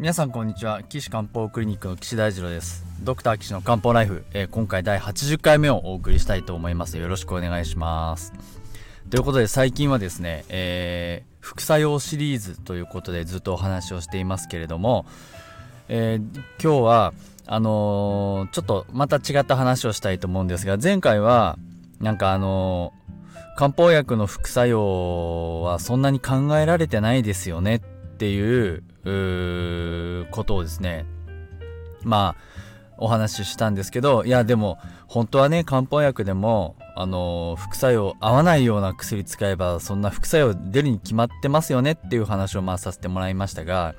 [0.00, 0.82] 皆さんこんにちは。
[0.82, 2.86] 岸漢方クリニックの岸大二郎です。
[3.02, 6.96] ドクター岸の漢方ライフ、えー、今回第80回目をお送りしたいと思います。
[6.96, 8.32] よろしくお願いします。
[9.10, 15.04] ということで最近はですね、えー、副作用シリーズということでずっとお話をしていますけれども、
[15.88, 17.12] えー、今日は
[17.44, 21.58] あの、ちょっとまた違った話をしたいと思うんですが前回は
[22.00, 22.94] なんかあの
[23.58, 27.80] 漢方薬の副作用はそんなに考えられてないですよねっ
[28.16, 31.06] ていうことをですね
[32.02, 32.60] まあ
[32.98, 43.94] お話ししたんですけどいやでも本当はね漢方薬でもあの副作用合わないような薬使えばそんな副作用出るに決まってますよねっていう話をまあさせてもらいましたが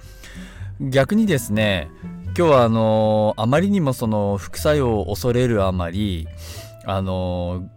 [0.79, 1.89] 逆にですね
[2.25, 6.27] 今日はあのあまりにもその副作用を恐れるあまり
[6.85, 7.69] あの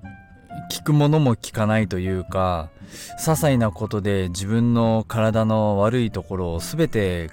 [0.71, 2.71] 聞くものも聞かないというか
[3.19, 7.31] 些細なことで自分の体の悪いところを全て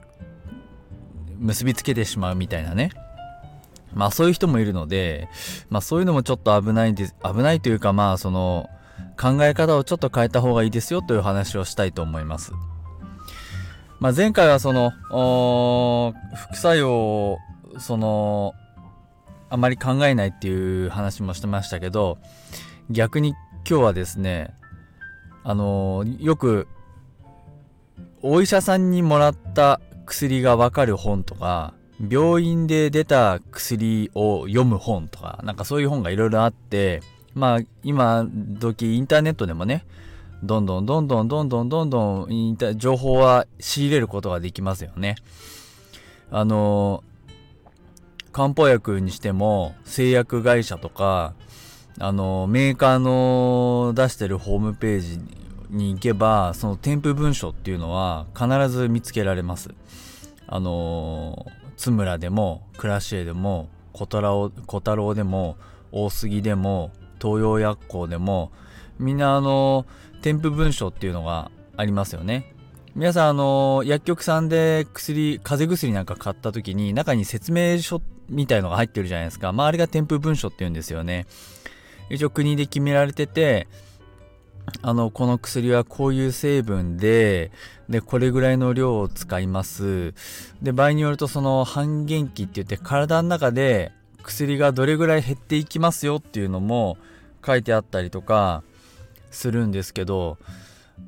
[1.39, 2.91] 結びつけてしまうみたいなね
[3.93, 5.27] まあそういう人もいるので
[5.69, 8.69] まあそういうのもちょっと危ないです危ないというかまあその
[9.19, 12.53] 考え方をちょっと変えた方がいいですよという話をしたいと思います。
[13.99, 14.89] まあ、前回はその
[16.35, 17.37] 副作用を
[17.77, 18.55] その
[19.51, 22.17] あまり考えないっていう話もしてましたけど
[22.91, 23.35] 逆に
[23.67, 24.53] 今日はですね
[25.43, 26.67] あのよく
[28.21, 31.73] お医者さんにもらった薬がわかる本とか
[32.09, 37.01] 病院で出た薬を読む本とかなんかそういう本がいろいろあって
[37.33, 38.25] まあ今
[38.59, 39.85] 時インターネットでもね
[40.43, 45.15] どんどんどんどんどんどんどんどん情報は仕入れることができますよね。
[46.31, 47.03] あの
[48.31, 51.35] 漢方薬にしても製薬会社とか
[51.99, 55.19] あの、メーカーの出してるホームページ
[55.69, 59.69] に行けば、その添付文書っていうのは必ず見つけられます。
[60.47, 61.45] あの、
[61.77, 65.57] 津村でも、倉重でも、小太郎小太郎でも、
[65.91, 68.51] 大杉でも、東洋薬効でも、
[68.99, 69.85] みんなあの、
[70.21, 72.53] 添付文書っていうのがありますよね。
[72.93, 79.53] 皆さんあの、薬局さんで薬、風邪薬なんか買った時に中に説明書みたいのが入ってるじゃないですか。
[79.53, 81.25] まああれが添付文書って言うんですよね。
[82.11, 83.67] 一応国で決められてて、
[84.81, 87.51] あの、この薬はこういう成分で、
[87.89, 90.13] で、これぐらいの量を使います。
[90.61, 93.91] で、場合によるとその半減期って言って体の中で
[94.23, 96.97] 薬がどれぐらい減っていきますよっていうのも
[97.45, 98.63] 書いてあったりとか
[99.31, 100.37] するんですけど、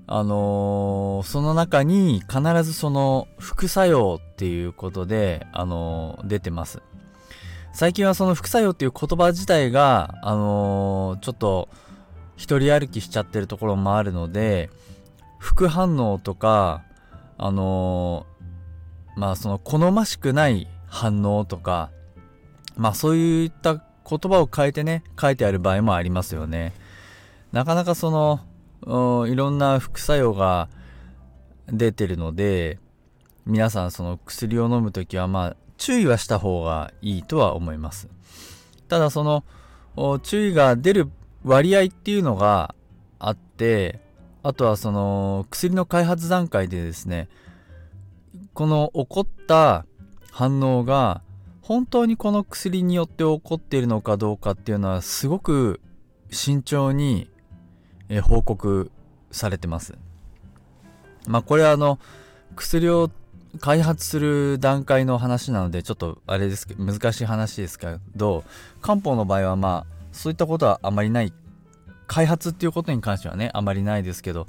[0.08, 6.82] あのー、その中に必ずその副作用っていうことで、あのー、出てます。
[7.74, 11.70] 最近はその副作用っていう言葉自体が、あのー、ちょっと
[12.38, 14.70] 一人歩きしちゃってるところもあるので、
[15.40, 16.84] 副反応とか、
[17.40, 21.90] あのー、まあその好ましくない反応とか、
[22.78, 23.84] まあそういった言
[24.32, 26.74] 葉を変えてね、書いてある場合もありますよね。
[27.52, 30.70] なかなかその、いろんな副作用が
[31.68, 32.78] 出てるので、
[33.48, 38.08] 皆さんその薬を飲むときはまあ注意はした方がいいとは思います。
[38.88, 39.44] ただその
[40.24, 41.10] 注意が出る
[41.44, 42.76] 割合っていうのが
[43.20, 44.00] あって
[44.44, 47.30] あとはその薬の開発段階でですね
[48.54, 49.86] この起こった
[50.32, 51.22] 反応が
[51.62, 55.80] 本当にこの薬によって起こっているのかどうかっていうのはすごく
[56.30, 57.30] 慎重に
[58.24, 58.92] 報告
[59.32, 59.96] されてます。
[61.26, 62.00] まあこれはあの
[62.56, 63.10] 薬を
[63.60, 68.44] 開発する段階の話なのでちょっとあれですけど難しい話ですけど
[68.82, 71.34] 漢方の場合はまあそういったことはあまりない
[72.08, 74.48] 開発っていうことに関してはねあまりないですけど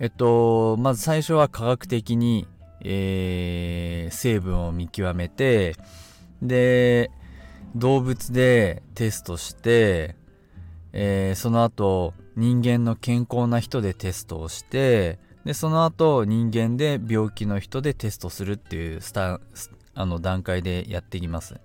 [0.00, 2.46] えっとまず最初は科学的に、
[2.80, 5.76] えー、成分を見極めて
[6.42, 7.10] で
[7.74, 10.16] 動物でテストして、
[10.92, 19.40] えー、その後人間の健康な人でテストをしてでその後人間で病気の人でテストするっていうスタ
[19.94, 21.56] あの段階でやっていきます。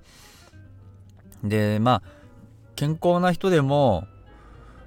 [1.44, 2.20] でまあ
[2.76, 4.06] 健康な人でも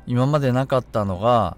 [0.07, 1.57] 今までなかったのが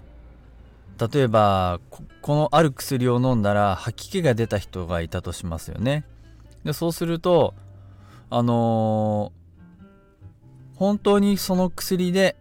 [0.97, 1.79] 例えば
[2.21, 6.05] このある薬を飲んだら吐き気が出た人がいたとしますよね。
[6.63, 7.53] でそうすると
[8.29, 12.35] あのー、本当にその薬で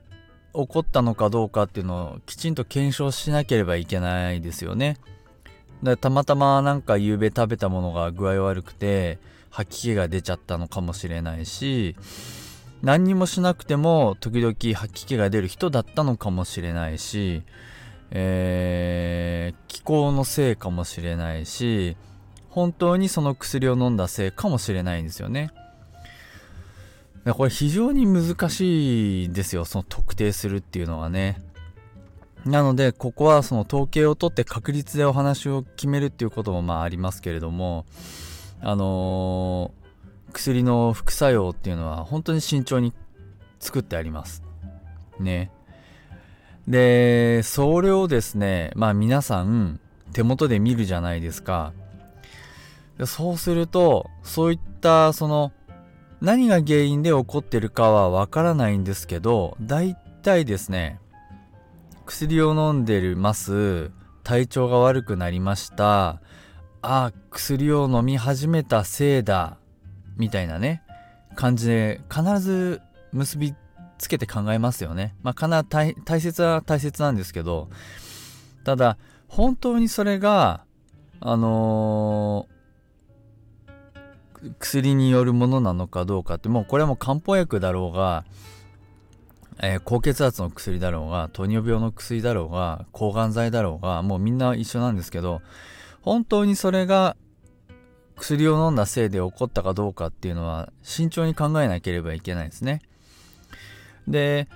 [0.55, 4.99] 起こったのかどうかっていうのをきちんと検証しなければいけないですよね。
[5.83, 9.19] だたまたまなんか夕べ食べたものが具合悪くて
[9.51, 11.97] 吐き気が出ちゃったのかもしれないし
[12.83, 17.43] 何にもしなくても時々吐き気が出る人だったのかもしれないし、
[18.11, 21.97] えー、気候のせいかもしれないし
[22.49, 25.51] 本当にその薬を飲んだせいかもしれないんですよね。
[27.33, 31.41] これ非常に難しいですよ、その特定するっていうのはね。
[32.45, 37.87] なので、ここはその統計を取って確率でお話を決めるっていうこともまあありますけれども、
[38.61, 42.93] あのー、薬の副作用っていうのは本当に慎重に
[43.61, 44.43] 作ってあります。
[45.19, 45.51] ね。
[46.69, 49.81] で、それをですね、まあ皆さん
[50.13, 51.73] 手元で見るじゃないですか。
[53.07, 55.53] そうすると、そういったその
[56.25, 60.99] 何が原因で起こってるかはわからないんですけど、大体ですね、
[62.07, 63.91] 薬を飲んでるます、
[64.23, 66.23] 体調が悪くなりました、
[66.81, 69.59] あ、薬を飲み始めたせいだ、
[70.17, 70.83] みたいなね、
[71.35, 72.81] 感じで必ず
[73.13, 73.55] 結び
[73.99, 75.15] つけて考えますよね。
[75.23, 77.69] まあ、かな大切は大切なんですけど、
[78.65, 78.97] ただ、
[79.29, 80.65] 本当にそれが、
[81.21, 82.54] あのー、
[84.59, 88.25] 薬によるものなのかどうかって、もうこれはもう漢方薬だろうが、
[89.63, 95.43] えー、高血圧の薬だろうが、糖尿病の薬だろうが、抗がん剤だろうが、もうみんな一緒なんですけど、
[96.03, 97.17] 本当にそれが
[98.17, 102.83] 薬を飲んだせいで起こったかどうかっていうのは慎重に考えなければいけないですね。
[104.07, 104.49] で、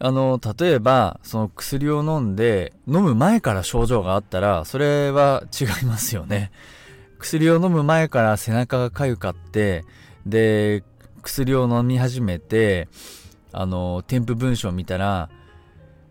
[0.00, 6.50] あの、例えば、その薬を飲んで、飲む前から症状があったら、それは違いますよね。
[7.24, 9.86] 薬を飲む前から背中が痒かって、
[10.26, 10.84] で、
[11.22, 12.86] 薬を飲み始めて、
[13.50, 15.30] あの、添付文章を見たら、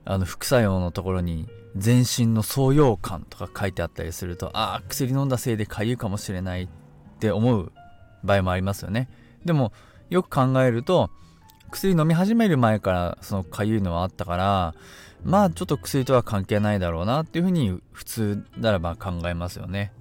[0.05, 6.67] あの、副作用のところに、全身の創用感とか書いてあったりすると、ああ、薬飲んだせいで痒いかもしれないっ
[7.19, 7.71] て思う
[8.23, 9.07] 場合もありますよね。
[9.45, 9.71] でも、
[10.09, 11.11] よく考えると、
[11.69, 14.75] 薬飲み始める前からそのかゆいのはあったから
[15.23, 19.91] まあちょっと薬とは関係ないだろうなっていうふうに普通ならば考えますよね。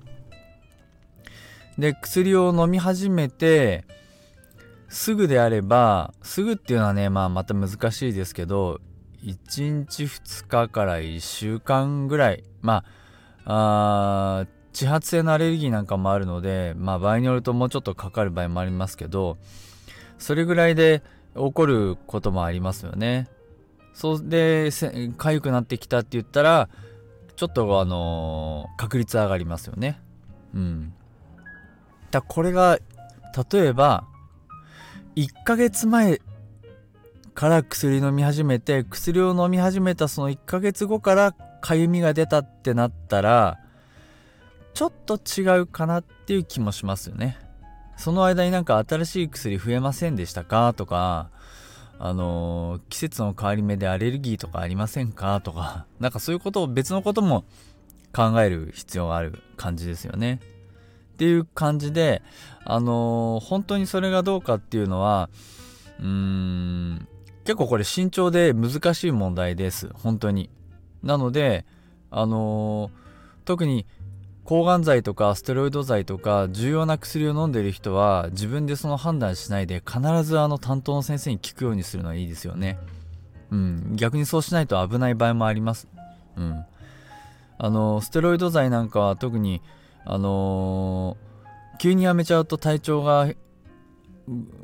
[1.79, 3.85] で薬を飲み始めて
[4.89, 8.81] すぐであればすぐっていうのはねまあまた難しいですけど
[9.25, 12.85] 1日2日から1週間ぐらいま
[13.45, 19.39] ああ揮発性のアレルギーなんかもあるのでまあ場合によるともうちょっとかかる場合もありますけど
[20.19, 21.03] それぐらいで
[21.35, 23.29] 起こることもありますよね。
[23.95, 26.69] そうで、痒くなってきたって言ったら、
[27.37, 30.01] ちょっとあのー、確率上がりますよね。
[30.55, 30.95] うん。
[32.13, 32.79] だこれが、
[33.51, 34.05] 例えば、
[35.17, 36.21] 1ヶ月前
[37.35, 43.59] から薬飲み始めて、薬を飲み始めたその1ヶ月後から痒みが出たってなったら、
[44.75, 47.39] ちょっと違うかなっていう気もしますよね。
[47.97, 50.75] その間になんか新しい薬増えませんでしたか？
[50.75, 51.31] とか、
[51.99, 55.41] あのー、季節の変わり目でアレルギーとかありませんか？
[55.41, 57.45] とか、なんかそういうことを別のことも
[58.15, 60.41] 考える必要がある感じですよね。
[61.13, 62.23] っていう感じで、
[62.65, 65.29] あのー、本当にそれがどうかっていうのは、
[66.01, 67.09] うーん、
[67.45, 69.91] 結構これ慎重で難しい問題です。
[69.95, 70.51] 本当に。
[71.03, 71.65] なので、
[72.11, 72.91] あのー、
[73.45, 73.87] 特に
[74.45, 82.79] 抗がん剤とかステロイド剤とか重要な薬を飲んでいる人は自分でその判断しないで必ずあの担当の先生に聞くようにするのはいいですよね。
[83.51, 85.87] うん、逆にそうしないと危ない場合もあります。
[86.37, 86.65] うん。
[87.59, 89.61] あの、ステロイド剤なんかは特に、
[90.05, 93.29] あのー、急にやめちゃうと体調が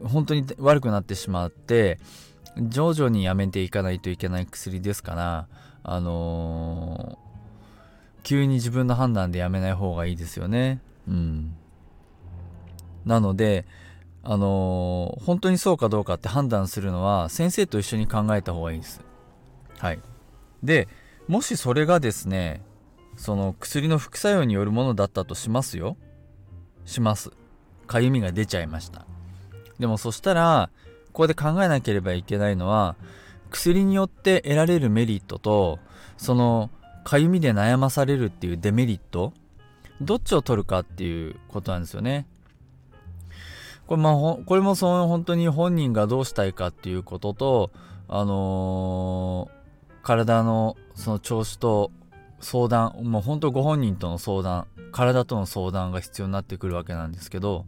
[0.04, 1.98] 本当に悪くなってしまって、
[2.56, 5.48] 徐々にやめていかないといけない薬ですから、
[5.82, 7.28] あのー
[8.28, 10.82] 急に自分の判断でやめない方がいいですよね。
[11.08, 11.56] うん。
[13.06, 13.64] なので、
[14.22, 19.00] あのー、本当にそうかどうかって判断するのは先生と一緒に考えた方がいいです。
[19.78, 20.00] はい。
[20.62, 20.88] で、
[21.26, 22.60] もしそれがですね、
[23.18, 25.96] その薬の副作用によるものだったとしますよ。
[26.86, 27.32] します。
[27.86, 29.06] かゆみが出ちゃいました。
[29.78, 30.70] でもそしたら、
[31.08, 32.94] ここで考えなければいけないのは、
[33.50, 35.80] 薬によって得られるメリットと、
[36.16, 36.70] その
[37.02, 39.32] かゆみで悩まされるっていうデメリット
[40.00, 42.26] どっちを取るかっていうことなんですよね。
[43.86, 47.70] これまあこれもその本当に本人がどうしたいかっていうことと
[48.06, 51.90] あのー、体のその調子と
[52.40, 57.66] 相談もう本当ご本人との相談体との相談が必要になってくるわけなんですけど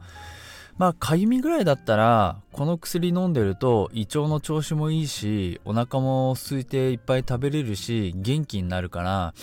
[0.81, 9.35] まあ、かゆみぐらいだったら、この薬飲んでると胃腸の調子もいいし、お腹も空いていっぱい食べれるし、元気になるから、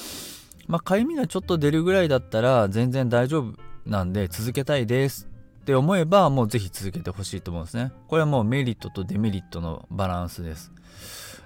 [0.66, 3.54] まあ、かゆみがちょっと出るぐらいだったら全然大丈夫
[3.86, 5.30] なんで続けたいです
[5.62, 7.92] って思えば、もうぜひ続けてほしいと思うんですね。
[8.08, 10.72] これはもうメリットとデメリットのバランスです。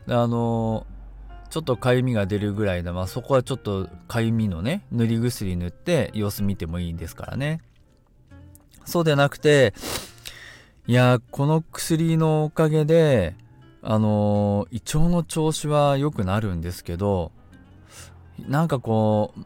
[0.08, 1.01] あのー、
[1.52, 7.60] ちょっとかゆみが出るぐらいで、まあ、そこはちょっとかゆみのね、塗り薬塗って様子見てもいいんですからね。
[8.86, 9.74] そうでなくて、
[10.88, 13.36] いや、この薬のおかげで、
[13.82, 17.34] あの、胃腸の調子は良くなるんですけど、
[18.48, 19.42] なんかこう、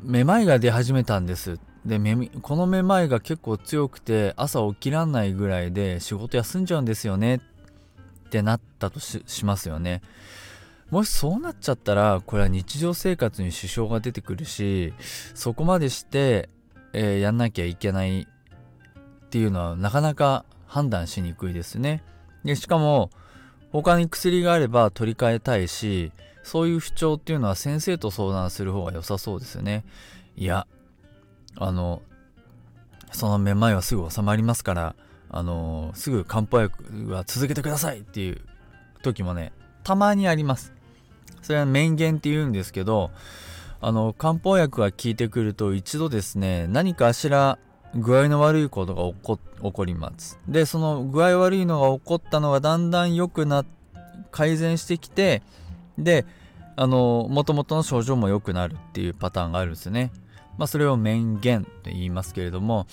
[0.00, 1.58] めまいが出始めたんです。
[1.84, 1.98] で、
[2.40, 7.40] このめまいが結構強くて、朝起きらんないぐらいで仕事休んじゃうんですよねっ
[8.30, 10.02] てなったとしますよね。
[10.92, 14.92] もしそうなっちゃったら、これは日常生活に支障が出てくるし、
[15.34, 16.50] そこまでして、
[16.92, 22.04] えー、やんなきゃいけないっていうのはなかなか判断しにくいですね。
[22.44, 23.08] で、しかも、
[23.70, 29.86] 他に薬があれば取り替えたいし、そういう不調っていうのは先生と相談する方が良さそうですよね。
[30.36, 30.66] いや、
[31.56, 32.02] あの、
[33.12, 34.94] そのめまいはすぐ収まりますから、
[35.30, 38.42] あの、すぐ漢方薬は続けてくださいっていう
[39.02, 39.52] 時もね、
[39.84, 40.81] たまにあります。
[41.42, 43.10] それは免言って言うんですけど、
[43.80, 47.58] あの、漢方薬が効いてくると一度ですね、何かしら
[47.94, 50.38] 具合の悪いことが起こ起こります。
[50.48, 53.64] で、その具合悪いのが起こったのがだんだん良くな、
[54.30, 55.42] 改善してきて、
[55.98, 56.24] で、
[56.76, 60.10] あの、元々の症状も良くなるっていうパターンがあるんですよね。
[60.58, 62.86] まあ、それを免言と言いますけれども、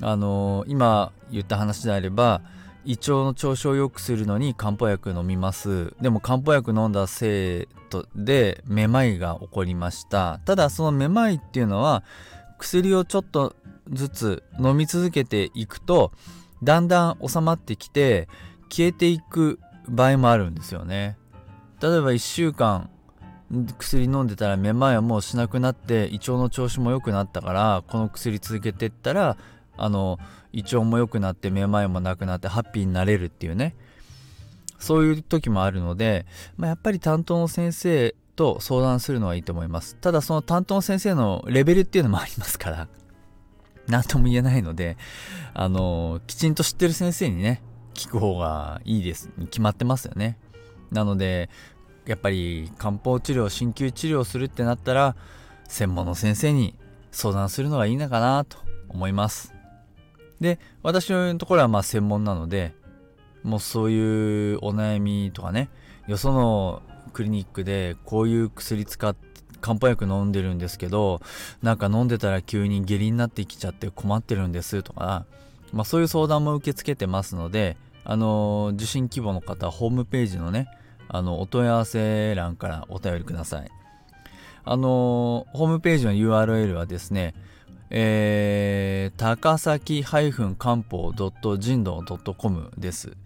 [0.00, 2.40] あの、今言った話であれば、
[2.88, 5.92] 胃腸の調子を良くするのに漢方薬飲みます。
[6.00, 7.68] でも漢方薬飲んだせい
[8.16, 10.40] でめまいが起こりました。
[10.46, 12.02] ただそのめまいっていうのは
[12.56, 13.54] 薬をちょっと
[13.92, 16.12] ずつ飲み続けていくと
[16.62, 18.26] だんだん収まってきて
[18.70, 21.18] 消えていく場合もあるんですよね。
[21.82, 22.88] 例えば1週間
[23.78, 29.36] 薬飲んでたらめまいはもうしなくなって胃腸の調子も良くなったからこの薬続けてったら
[29.78, 30.18] あの
[30.52, 33.74] 胃腸も良くなってめまいもなくなってハッピーになれるっていうね。
[34.78, 36.24] そういう時もあるので、
[36.56, 39.96] まあ、やっぱり担当の先生と相談するのはいいと思います。
[39.96, 42.88] ただその担当の先生のレベルっていうのもありますから
[43.88, 44.96] 何とも言えないので
[45.54, 47.62] あのきちんと知ってる先生にね
[47.94, 50.38] 聞く方がいいですに決まってますよね。
[50.92, 51.50] なので
[52.06, 55.16] やっぱり漢方治療鍼灸治療するってなったら
[55.68, 56.74] 専門の先生に
[57.10, 58.58] 相談するのがいいのかなと
[58.88, 59.57] 思います。
[60.40, 62.74] で私のところはまあ専門なので
[63.42, 65.70] もうそういうお悩みとかね
[66.06, 69.28] よそのクリニックでこういう薬使って
[69.60, 71.20] 漢方薬飲んでるんですけど
[71.62, 75.26] なんか飲んでたら急に下痢になってきちゃって困ってるんですとか、
[75.72, 80.68] まあ、そういう相談も受け付けてますのであの受診希望の方ホームページのね
[81.08, 83.70] あの、お問い合わせ欄からお便りください。
[84.64, 87.34] あのホームページの URL はですね、
[87.90, 90.32] えー、高崎漢
[90.82, 91.12] 方
[91.58, 92.02] 人道
[92.36, 93.16] .com です。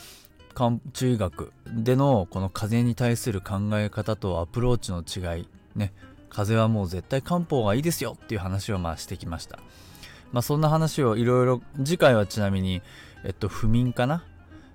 [0.93, 5.93] 中医学でのこの風邪に対する考え方とアプローチの違い、ね、
[6.31, 9.59] 風邪はもう絶対漢方がいいですよっていう話をまあしてきました。
[10.33, 12.83] まあそんな話をいろいろ、次回はちなみに、
[13.25, 14.25] えっと、不眠かな？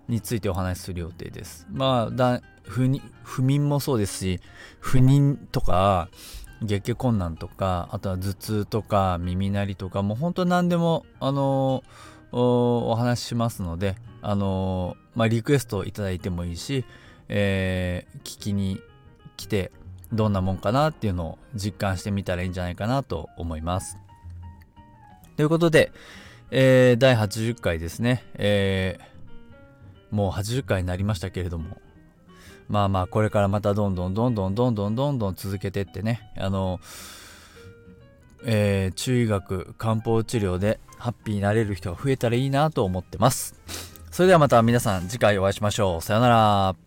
[0.08, 1.68] についてお話しする予定です。
[1.70, 2.90] まあ、だ不
[3.24, 4.40] 不眠もそうですし、
[4.80, 6.10] 不妊とか、
[6.62, 11.84] 月経困難とか、あとは頭痛とか、耳鳴りとか、もう本当何でも、あのー、
[12.32, 16.86] お話ししますので、あのー、まあ、リクエストいただいてもいいし、
[17.30, 18.82] えー、聞きに
[19.36, 19.72] 来て、
[20.14, 23.98] どんなもんかなっていうのを実感してみたらいいんじゃないかなと思います。
[25.36, 25.92] ということで、
[26.52, 28.24] えー、第80回ですね。
[28.36, 29.18] えー
[30.12, 31.78] もう80回になりましたけれども、
[32.70, 36.80] まあまあ、これからまたどんどんどんどんどんどんどん続けてってね、あの、
[38.46, 43.56] えー、中医学、漢方治療でハッピーになれる人が増えたらいいなと思ってます。
[44.12, 46.02] それではまた皆さん次回お会いしましょう。
[46.02, 46.87] さよなら。